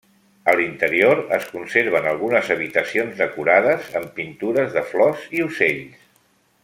A 0.51 0.53
l'interior 0.59 1.19
es 1.37 1.43
conserven 1.49 2.07
algunes 2.13 2.49
habitacions 2.55 3.21
decorades 3.21 3.93
amb 4.01 4.11
pintures 4.17 4.75
de 4.79 4.85
flors 4.95 5.29
i 5.39 5.45
ocells. 5.51 6.01